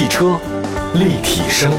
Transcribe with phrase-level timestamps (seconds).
[0.00, 0.40] 汽车
[0.94, 1.70] 立体声，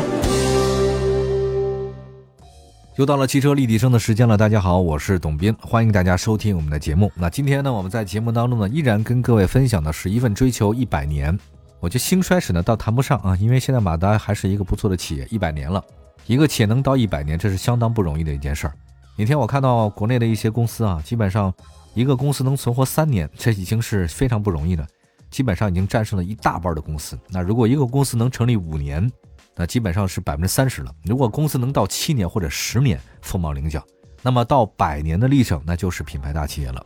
[2.95, 4.37] 又到了汽车立体声的时间了。
[4.37, 7.11] 大家好，我是董斌，欢迎大家收听我们的节目。
[7.15, 11.35] 那今天呢，我们在节目当中呢，依然跟各位分享的是一份追求一百年。
[11.79, 15.83] 我觉得兴衰史呢倒谈不上啊，因为现在马达还是一个不错的企业，一百年了，
[16.27, 18.73] 一个企业能到一百年，这是相当不容易的一件事儿。
[19.17, 21.51] 那天我看到国内的一些公司啊，基本上
[21.95, 24.87] 一个公司能存活三年，这已经是非常不容易的。
[25.31, 27.17] 基本上已经战胜了一大半的公司。
[27.29, 29.09] 那如果一个公司能成立五年，
[29.55, 30.93] 那基本上是百分之三十了。
[31.05, 33.83] 如果公司能到七年或者十年凤毛麟角，
[34.21, 36.85] 那么到百年的历程，那就是品牌大企业了。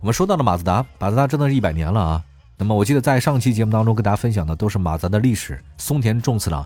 [0.00, 2.24] 我们说到了马自达，马自达真的是一百年了啊。
[2.58, 6.64] 那么我记得在上期节目当中跟大家分享的都是马自达的历史，松田重次郎。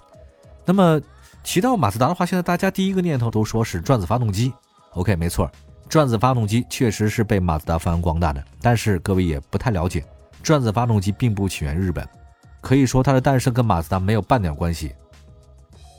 [0.64, 1.00] 那么
[1.42, 4.52] 提到马自达的话，现在大家第一个念头都说是转子发动机。
[4.90, 5.50] OK，没错，
[5.88, 10.04] 转子发动机确实是被马自达发扬光大的，但是各位也不太了解。
[10.46, 12.08] 转子发动机并不起源日本，
[12.60, 14.94] 可以说它的诞生跟马自达没有半点关系。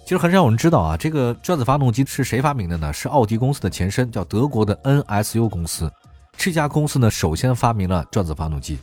[0.04, 2.94] 其实很少有人知道啊，这个转子发动机是谁发明的呢？
[2.94, 5.92] 是奥迪公司的前身，叫德国的 NSU 公司。
[6.38, 8.80] 这家公司呢，首先发明了转子发动机。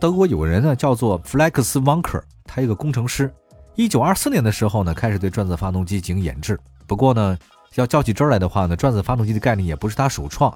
[0.00, 3.32] 德国有个人呢，叫做弗莱克斯·旺克，他一个工程师。
[3.76, 6.58] 一九二四年的时候呢，开始对转子发动机进行研制。
[6.84, 7.38] 不过呢，
[7.76, 10.52] 要较起真来的话呢，转子发动机的概念也不是他首创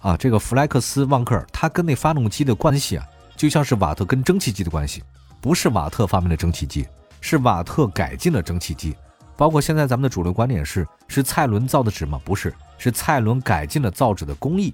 [0.00, 0.14] 啊。
[0.18, 3.08] 这个弗莱克斯·旺克，他跟那发动机的关系啊。
[3.36, 5.02] 就像是瓦特跟蒸汽机的关系，
[5.40, 6.86] 不是瓦特发明了蒸汽机，
[7.20, 8.96] 是瓦特改进了蒸汽机。
[9.36, 12.20] 包括现在咱们的主流观点是，是蔡伦造的纸吗？
[12.24, 14.72] 不是，是蔡伦改进了造纸的工艺。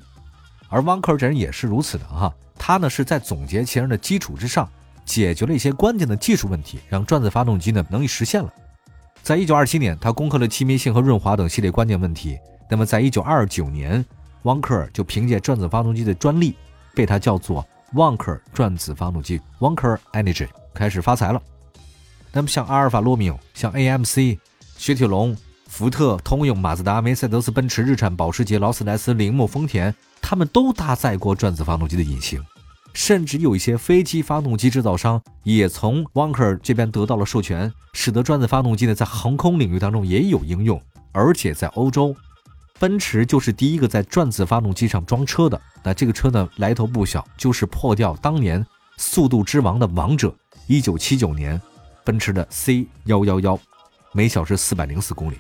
[0.69, 4.69] 而汪克尔这人也是如此的哈，他呢是在总结前人的基础之上，
[5.05, 8.53] 解决了一些关键的技术问题，让转子发动机呢能力实现了。
[9.23, 12.39] 在一九二七年，他攻克了气密性和润滑等系列关键问题。
[12.69, 14.05] 那么在一九二九年，
[14.43, 16.55] 汪克尔就凭借转子发动机的专利，
[16.95, 17.67] 被他叫做。
[17.95, 21.43] Wanker 转子发动机 （Wanker Energy） 开始发财了。
[22.33, 24.39] 那么像阿尔法罗密欧、像 AMC、
[24.77, 29.93] 雪铁龙、福特、通用、马自达、梅赛德斯奔驰、日产、保时捷、劳斯莱斯、铃木、丰田，
[30.23, 32.41] 他们都搭载过转子发动机的引擎。
[32.93, 42.15] 甚至有一些飞机发动机制造商也从 Wanker 这边得到了授权，使得转子发动机呢在航空领域当中也有应用，而且在欧洲。
[42.81, 45.61] 奔驰就是第一个在转子发动机上装车的。
[45.83, 50.35] 那这个车呢，来头不小，就是破掉当年速度之王的王者，
[50.67, 51.61] 一九七九年
[52.07, 53.61] 奔驰的 C 幺幺幺，
[54.13, 55.37] 每小时四百零四公里。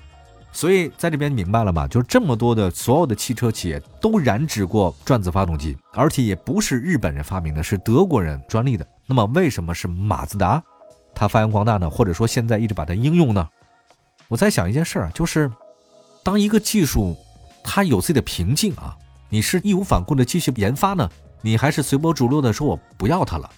[0.52, 1.88] 所以在这边明白了吧？
[1.88, 8.86] 就是这么多的所有的汽车企业都染指过转子发动机，而且也不是日本人发明的，是德国人专利的。
[9.06, 10.62] 那么为什么是马自达
[11.14, 11.88] 它发扬光大呢？
[11.88, 13.48] 或者说现在一直把它应用呢？
[14.28, 15.50] 我在想一件事儿，就是
[16.22, 17.16] 当一个技术。
[17.62, 18.97] 它有自己的瓶颈啊！
[19.28, 21.09] 你是义无反顾的继续研发呢，
[21.41, 23.48] 你还是随波逐流的说我不要它了？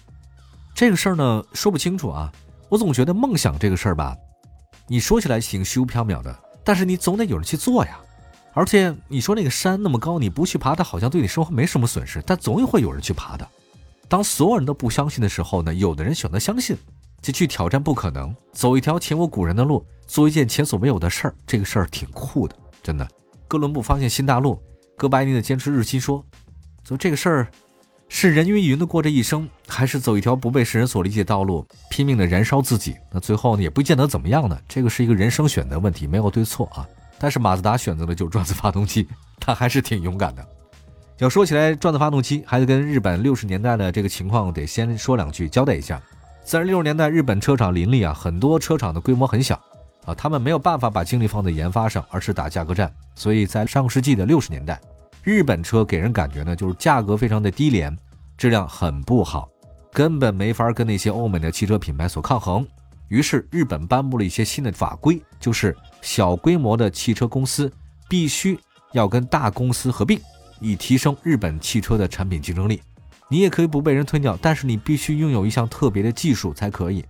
[0.75, 2.31] 这个事儿呢说不清楚啊。
[2.69, 4.15] 我总觉得梦想这个事儿吧，
[4.87, 7.99] 你说起来行虚无缥缈的，但是你总得有人去做呀。
[8.53, 13.47] 而且你说那个山那么高，你不去爬它，好像对你生活没什么损失，但总会有人去爬的。
[14.07, 16.77] 当所有人都不相信的时候呢，有的人选择相信，
[17.21, 21.35] 就去挑战不可能，走一条前无古人的路，做一件前所未有的事儿。
[21.47, 23.07] 这个事儿挺酷的，真的。
[23.53, 24.59] 哥伦布发现新大陆，
[24.97, 26.25] 哥白尼的坚持日心说
[26.83, 27.47] ：“说这个事儿，
[28.09, 32.95] 是人云亦云的过这一生，还是走一条不被世人所理解道路，拼命的燃烧自己？
[33.11, 34.59] 那最后呢，也不见得怎么样呢。
[34.67, 36.83] 这个是一个人生选择问题，没有对错啊。
[37.19, 39.07] 但是马自达选择的就是转子发动机，
[39.39, 40.43] 他还是挺勇敢的。
[41.19, 46.01] 要说起来，转子发动机还得跟日本六十年代的这个情况得先说两句，交代一下。
[46.43, 49.61] 在六十年代，日本车厂林立啊，很多车厂的规模很小。”
[50.05, 52.93] 啊，他们没有办法把精力放在研发上，而是打价格战。
[53.15, 54.79] 所以在上世纪的六十年代，
[55.23, 57.97] 日本车给人感觉呢，就是价格非常的低廉，
[58.37, 59.47] 质量很不好，
[59.91, 62.65] 根本没法跟那些欧美的汽车品牌所抗衡。
[63.07, 67.71] 于是日本颁布了一些新的法规，就是小规模的汽车公司
[68.09, 68.59] 必须
[68.91, 70.19] 要跟大公司合并，
[70.59, 72.81] 以提升日本汽车的产品竞争力。
[73.29, 77.05] 你也可以不被人吞掉，但是你必须拥有一项特别的技术才可以。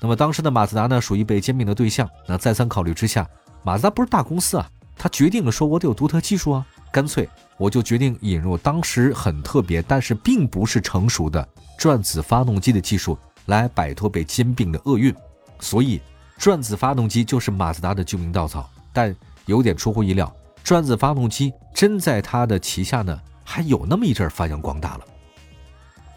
[0.00, 2.08] 那么当时的马自达呢，属于被兼并的对象。
[2.26, 3.28] 那再三考虑之下，
[3.62, 11.46] 马自达不是大公司啊，他决定了说，我得有独特技术啊，干脆我就决定引入当时很特别，但是并不是成熟的
[11.76, 15.14] 转子发动机的技术，来摆脱被兼并的厄运。
[15.60, 16.00] 所以，
[16.36, 18.70] 转子发动机就是马自达的救命稻草。
[18.92, 19.14] 但
[19.46, 25.00] 有点出乎意料，转子发动机真在它的旗下呢，还有那么一阵发扬光大了。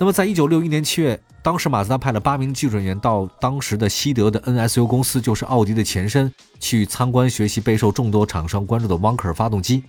[0.01, 1.21] 那么，在一九六一年七月。
[1.43, 9.83] 当时马自达派了八名技术人员到当时的西德的 NSU 公司，就是奥迪的前身，去参观学习备受众多厂商关注的 Wanker 发动机。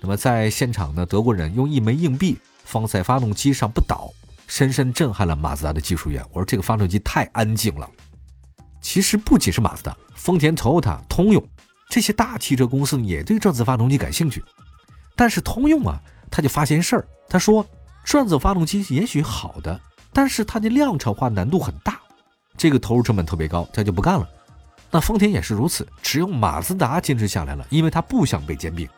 [0.00, 4.10] 那么在现场呢，德国人用一枚硬币放在发动机上不倒，
[4.46, 6.24] 深深震撼了马自达的技术员。
[6.32, 7.86] 我说这个发动机太安静了。
[8.80, 11.46] 其实不仅是马自达、丰田、Toyota、通用
[11.90, 14.42] 这些大汽车公司也对转子发动机感兴趣。
[15.14, 17.66] 但是通用啊，他就发现事儿，他说
[18.04, 19.80] 转子发动机也许好的，
[20.12, 22.00] 但是它的量产化难度很大，
[22.56, 24.28] 这个投入成本特别高，他就不干了。
[24.90, 28.88] 那丰田也是如此，只有马自达坚持下来了，因为他不想被兼并。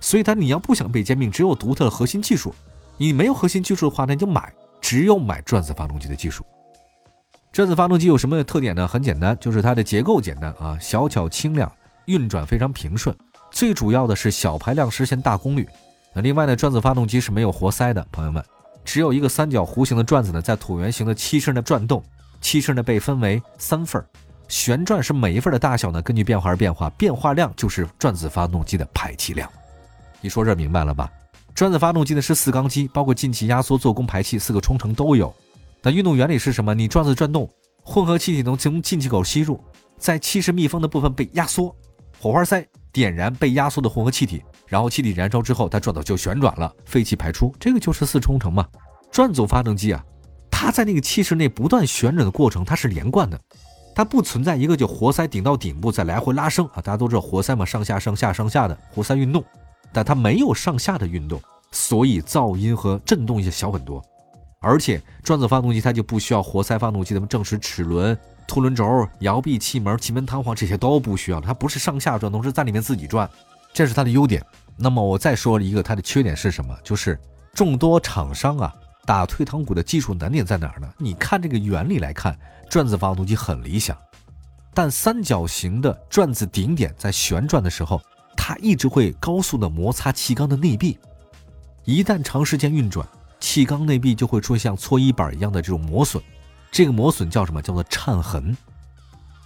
[0.00, 2.54] 所以他你要不想被兼并，只有独特的核心技术。
[2.96, 6.44] 你没有核心技术的话，那就买，只有买转子发动机的技术。
[7.52, 8.88] 转子发动机有什么特点呢？
[8.88, 11.70] 很简单，就是它的结构简单啊，小巧轻量，
[12.06, 13.14] 运转非常平顺。
[13.50, 15.68] 最主要的是小排量实现大功率。
[16.14, 18.42] 那另外呢，转子发动机是没有活塞的，朋友们，
[18.84, 22.02] 只有一个三角弧形的转子呢，在椭圆形的七身的转动，
[22.40, 24.02] 七身呢被分为三份
[24.46, 29.50] 旋转是每一份的大小呢根据变化而变化，变化量就是转子发动机的排气量。
[30.20, 31.10] 你说这明白了吧？
[31.52, 35.34] 转子发动机呢是四缸机，包括进气、压缩、做工、排气四个冲程都有。
[35.82, 36.74] 那运动原理是什么？
[36.74, 37.50] 你转子转动，
[37.82, 39.60] 混合气体能从进气口吸入，
[39.98, 41.74] 在气室密封的部分被压缩，
[42.24, 48.66] 火花塞点燃被压缩的混合气体，然后气体燃烧之后，它转子就旋转了，废气排出，这个就是四冲程嘛。
[49.12, 50.02] 转组发动机啊，
[50.50, 53.38] 它在那个气室内不断旋转的过程，它是连贯的，
[53.94, 56.76] 它不存在一个就活塞顶到顶部再来回拉升啊。
[56.76, 59.44] 大家都知道活塞嘛，上下上下上下的活塞运动。
[59.92, 61.38] 但它没有上下的运动，
[61.72, 64.02] 所以噪音和震动也小很多。
[64.62, 73.28] 而且转子发动机它就不需要活塞发动机的正时齿轮、凸轮轴、摇臂、气门、气门弹簧这些都不需要它不是上下转动，是在里面自己转，
[73.72, 74.44] 这是它的优点。
[74.76, 76.76] 那么我再说一个它的缺点是什么？
[76.82, 77.18] 就是
[77.52, 78.74] 众多厂商啊
[79.04, 80.88] 打退堂鼓的技术难点在哪儿呢？
[80.98, 82.38] 你看这个原理来看，
[82.68, 83.96] 转子发动机很理想，
[84.72, 88.00] 但三角形的转子顶点在旋转的时候。
[88.36, 90.98] 它一直会高速的摩擦气缸的内壁，
[91.84, 93.08] 一旦长时间运转，
[93.40, 96.22] 气缸内壁就会出现像搓衣板一样的这种磨损，
[96.74, 97.62] 这个磨损叫什么？
[97.62, 98.56] 叫做颤痕。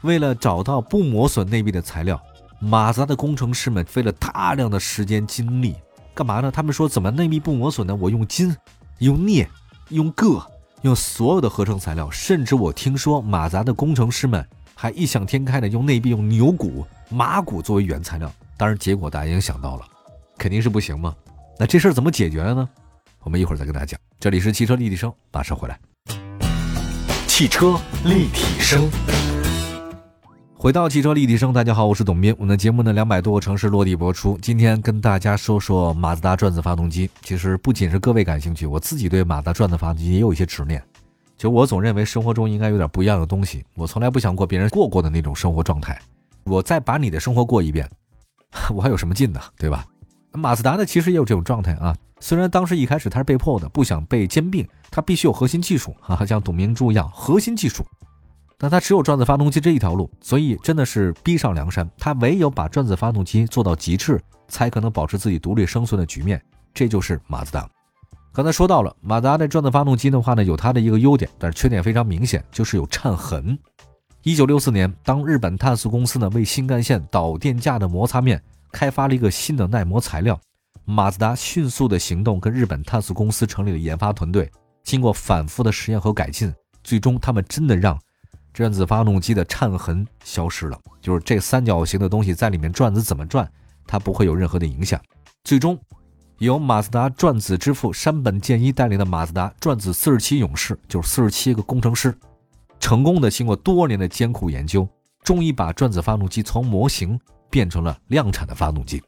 [0.01, 2.19] 为了找到不磨损内壁的材料，
[2.59, 5.77] 马自达的工程师们费了大量的时间精力，
[6.15, 6.51] 干嘛呢？
[6.51, 7.95] 他们说怎么内壁不磨损呢？
[7.95, 8.57] 我用金、
[9.01, 9.47] 用镍、
[9.91, 10.43] 用铬，
[10.81, 14.43] 用所有的合成材料，甚至我听说马自达的工程师们
[14.75, 18.33] 还异想天开的用内壁用牛骨、马骨作为原材料。
[18.57, 19.85] 当然，结果大家已经想到了，
[20.39, 21.15] 肯定是不行嘛。
[21.59, 22.67] 那这事儿怎么解决了呢？
[23.21, 24.01] 我们一会儿再跟大家讲。
[24.19, 25.79] 这里是汽车立体声，马上回来。
[27.39, 28.91] 汽车立体声，
[30.57, 32.35] 回到汽车立体声，大家好，我是董斌。
[32.37, 34.37] 我们的节目呢，两百多个城市落地播出。
[34.43, 37.09] 今天跟大家说说马自达转子发动机。
[37.23, 40.83] 其实不仅是各位感兴趣，我自己对马自达转子发动机也有一些执念。
[41.37, 45.97] 就我总认为生活中应该有点不一样的东西，我从来不想过别人过过的那种生活状态。
[46.43, 47.89] 我再把你的生活过一遍。
[48.75, 49.41] 我还有什么劲呢？
[49.57, 49.87] 对吧？
[50.33, 51.95] 马自达呢，其实也有这种状态啊。
[52.21, 57.85] 虽然当时一开始他是被迫的，不想被兼并，他必须有核心技术啊，像董明珠一样核心技术。
[58.61, 61.89] 但他只有转子发动机这一条路，所以真的是逼上梁山。
[61.97, 66.43] 他唯有把转子发动机做到极致，才可能保持自己独立生存的局面。
[66.75, 67.69] 这就是马自达。
[68.33, 73.57] 刚才说到了马自达的转子发动机的话呢，有它的一个优点，但是缺点非常明显，就是有颤痕。
[74.25, 78.43] 一九六四年，当日本碳素公司呢为新干线导电架的摩擦面
[78.73, 80.39] 开发了一个新的耐磨材料，
[80.85, 84.51] 马自达迅速的行动跟日本碳素公司成立了研发团队，
[84.83, 86.53] 经过反复的实验和改进，
[86.83, 87.99] 最终他们真的让
[88.53, 90.79] 转子发动机的颤痕消失了。
[91.01, 93.51] 就是这三角形的东西在里面转子怎么转，
[93.87, 95.01] 它不会有任何的影响。
[95.45, 95.79] 最终，
[96.39, 102.17] 由马自达转子之父山本健一带领的马自达转子四十七勇士，就是四十七个工程师。
[102.81, 104.89] 成功的经过多年的艰苦研究，
[105.23, 107.19] 终于把转子发动机从模型
[107.51, 109.03] 变成了量产的发动机。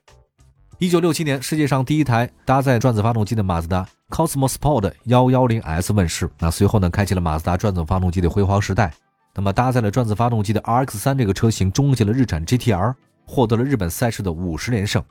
[0.80, 6.30] 一九六七年，世界上第一台搭载转子发动机的马自达 Cosmo Sport 幺幺零 S 问世。
[6.38, 8.90] 那随后呢，开启了马自达转子发动机的辉煌时代。
[9.34, 12.94] 那么搭载了转子发动机的 RX 三这个车型终结了日产 GTR，
[13.26, 15.04] 获得了日本赛事的五十连胜。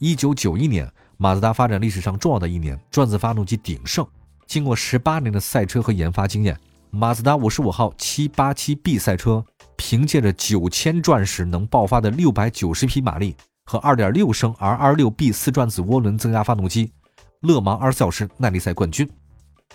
[0.00, 4.04] 一九九一年，马自达发展历史上重要的一年，转子发动机鼎盛。
[4.48, 6.58] 经过十八年的赛车和研发经验。
[6.90, 9.44] 马自达五十五号七八七 B 赛车
[9.76, 13.36] 凭借着九千转时能爆发的六百九十匹马力
[13.66, 16.92] 和二点六升 R 二六 B 四转子涡轮增压发动机，
[17.40, 19.06] 勒芒二十四小时耐力赛冠军，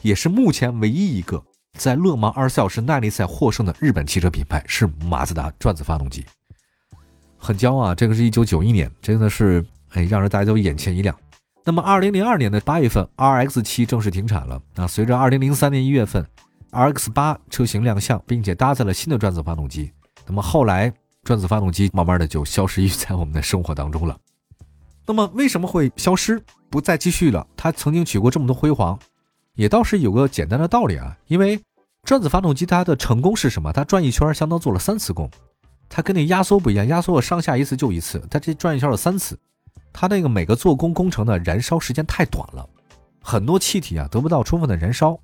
[0.01, 1.43] 也是目前唯一一个
[1.77, 6.25] 在勒芒二十四小时耐力赛获胜的日本汽车品牌是马自达转子发动机，
[7.37, 7.93] 很骄傲啊！
[7.93, 11.15] 这个是一九九一年，真的是哎，让人大家都眼前一亮。
[11.63, 14.59] 那么二零零二年的八月份，RX 七正式停产了。
[14.73, 16.25] 那随着二零零三年一月份。
[16.73, 19.91] RX 八车型亮相，并且搭载了新的转子发动机。
[20.25, 20.89] 那么后来，
[21.23, 24.17] 转子发动机慢慢的就消失于在我们的生活当中了。
[25.05, 27.45] 那么为什么会消失，不再继续了？
[27.55, 28.97] 它曾经取过这么多辉煌，
[29.55, 31.15] 也倒是有个简单的道理啊。
[31.27, 31.59] 因为
[32.03, 33.71] 转子发动机它的成功是什么？
[33.71, 35.29] 它转一圈相当做了三次功，
[35.89, 39.37] 它跟那压缩不一样，压缩上下一次就一次，它这转一圈有三次。
[39.93, 42.67] 它那个每个做工工程的燃烧时间太短了，
[43.21, 45.19] 很多气体啊得不到充分的燃烧，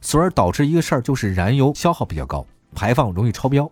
[0.00, 3.70] 从而导致一个事儿就是燃油消耗比较高，排放容易超标。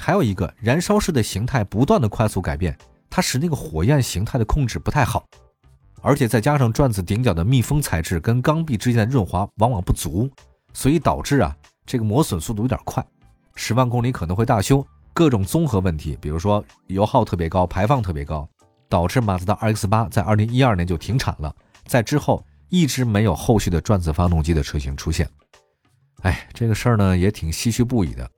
[0.00, 2.76] 还有一个燃烧室的形态不断的快速改变，
[3.08, 5.24] 它使那个火焰形态的控制不太好，
[6.00, 10.28] 而且再加上转子顶角的密封材质跟缸壁之间的润滑往往不足，
[10.72, 11.54] 所以导致啊
[11.84, 13.04] 这个磨损速度有点快，
[13.54, 18.48] 十万公里可能会大修，各种综合问题，比如说油耗特别高，排放特别高，
[18.88, 21.54] 导致马自达 RX 八在二零一二年就停产了，
[21.86, 25.28] 在之后一直没有后续的转子发动机的车型出现。
[26.22, 28.30] 哎，这个事儿呢也挺唏嘘不已的。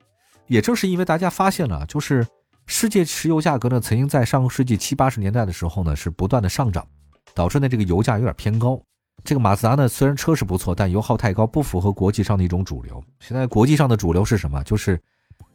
[0.47, 2.25] 也正是因为大家发现了，就是
[2.65, 6.85] 世界石油价格呢，曾经在上个世纪七八十年代的时候呢，是不断的上涨，
[7.33, 8.81] 导致呢这个油价有点偏高。
[9.23, 13.01] 这个马自达呢，虽然车是不错，但油耗太高，不符合国际上的一种主流。
[13.19, 14.61] 现在国际上的主流是什么？
[14.63, 14.99] 就是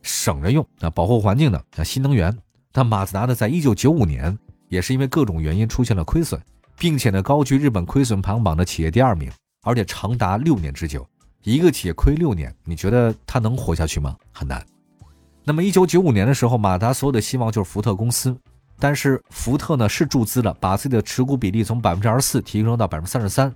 [0.02, 2.34] 省着用啊，保护环境的啊，新能源。
[2.72, 4.36] 但马自达呢，在一九九五年
[4.68, 6.40] 也是因为各种原因出现了亏损，
[6.78, 9.30] 并且呢高居日本亏损排行榜的企业第二名，
[9.62, 11.06] 而且长达六年之久。
[11.42, 14.16] 一个企业亏六年，你觉得它能活下去吗？
[14.32, 14.64] 很难。
[15.48, 18.36] 那么，一九九五年的时候，马达所有的希望就是福特公司，
[18.78, 23.50] 但是福特呢是注资了，把自己的持股比例从百分之二十四提升到百分之三十三，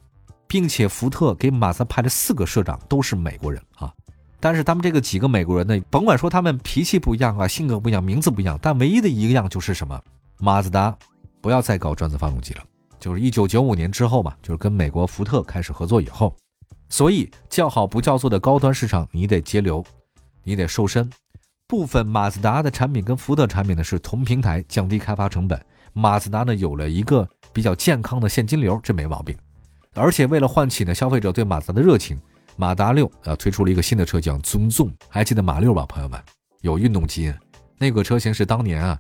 [0.46, 3.92] 并且福特给马自达派了四个社长都是美国人啊。
[4.40, 10.00] 但是他们这个几个美国人呢，甭管说他们脾气不一样啊，性格不一样，名字不一样，但唯一的一个样就是什么？
[10.38, 10.96] 马自达
[11.42, 12.62] 不要再搞转子发动机了。
[12.98, 16.34] 就是一九九五年之后吧，就是跟美国福特开始合作以后，
[16.88, 19.84] 所以叫好不叫座的高端市场，你得节流，
[20.42, 21.06] 你得瘦身。
[21.72, 25.58] 部分马自达的产品跟福特产品呢是同平台，降低开发成本。
[25.94, 29.34] 马自达呢有了一个比较健康的现金流，这没毛病。
[29.94, 32.20] 而且为了唤起呢消费者对马自达的热情，
[32.56, 36.20] 马达六啊推出了一个新的车叫尊重，还记得马六吧，朋友们？
[36.60, 37.34] 有运动基因，
[37.78, 38.98] 那个车型是当年啊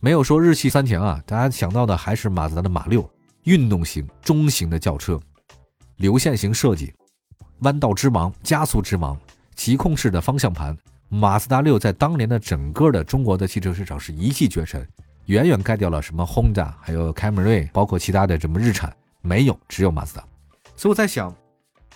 [0.00, 3.08] 没有说日系三强啊，大家想到的还是马自达的马六，
[3.44, 5.20] 运动型中型的轿车，
[5.98, 6.92] 流线型设计，
[7.60, 9.16] 弯道之王，加速之王，
[9.54, 10.76] 极控式的方向盘。
[11.12, 14.86] 马自达六在当年的整个的中国的汽车市场是一骑绝尘，
[15.26, 20.24] 远远盖掉了什么 Honda，还有凯美瑞，包括其他的什么日产，没有，只有马自达。
[20.76, 21.34] 所以我在想，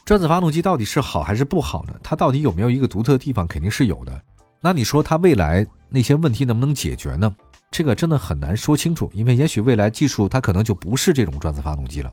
[0.04, 1.94] 转子发动机到底是好还是不好呢？
[2.02, 3.46] 它到底有没有一个独特的地方？
[3.46, 4.20] 肯定是有的。
[4.60, 7.32] 那你说它未来那些问题能不能解决呢？
[7.70, 12.12] 这个真的很难说清楚，因为也许未来技术它可能就不是这种转子发动机了。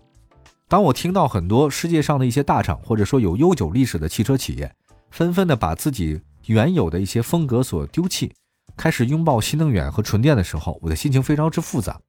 [0.68, 4.72] 当我听到很多世界上的一些大厂，或者说有悠久历史的汽车企业，
[5.10, 8.34] 纷纷的把自己原有的一些风格所丢弃，
[8.76, 12.00] 开始拥抱新能源和纯电的时候，我的心情非常之复杂。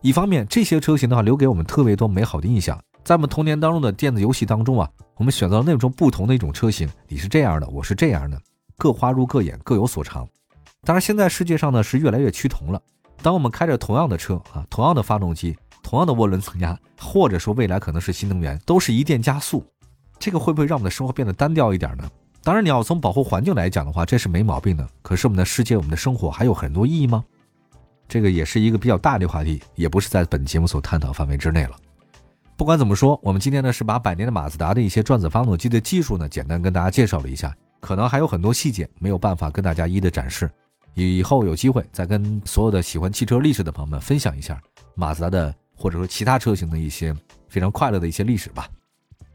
[0.00, 8.40] 一方面，这些车型的话留给我们特别多美好的印象，在我们童年当中的电子游戏当中啊，我们选择了那种不同的一种车型，你是这样的，我是这样的，
[8.76, 10.28] 各花入各眼，各有所长。
[10.82, 12.80] 当然，现在世界上呢是越来越趋同了。
[13.20, 19.66] 当我们开着同样的车啊，同样的发动机，同样的涡轮增压，或者说未来可能是新能源，都是一电加速，
[20.20, 22.08] 这个会不会让我们的生活变得单调一点呢？
[22.48, 24.88] 当然，你要从保护环境来讲的话，这是没毛病的。
[25.02, 27.22] 可是我们的世界，我们的生活还有很多意义吗？
[28.08, 31.72] 这个也是一个比较大的话题，也不是在本节目所探讨范围之内了。
[32.56, 37.54] 不管怎么说，我们今天呢是把百年的马自达的一些转子发动机的技术呢，简单跟大家介绍了一下。
[37.80, 40.50] 可能还有很多细节没有办法跟大家一一的展示，
[40.94, 44.58] 以后有机会再跟所有的喜欢汽车历史的朋友们分享一下
[44.94, 47.14] 马自达的或者说其他车型的一些
[47.50, 48.66] 非常快乐的一些历史吧。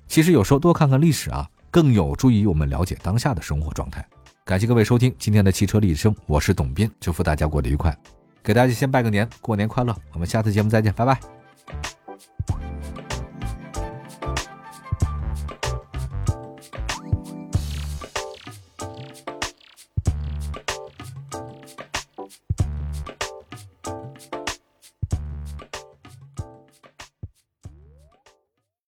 [0.08, 1.48] 其实有时候多看看历史啊。
[1.74, 4.08] 更有助于我们了解当下的生活状态。
[4.46, 7.98] 感谢各位收听今天的汽车立体声，我是董斌，祝福大家过得愉快，
[8.44, 9.96] 给大家先拜个年，过年快乐！
[10.14, 11.43] 我们下次节目再见，拜拜。